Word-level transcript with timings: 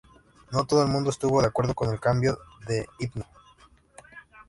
No 0.51 0.65
todo 0.65 0.81
el 0.81 0.87
mundo 0.87 1.11
estuvo 1.11 1.41
de 1.41 1.47
acuerdo 1.47 1.75
con 1.75 1.91
el 1.93 1.99
cambio 1.99 2.39
de 2.67 2.87
himno. 2.97 3.27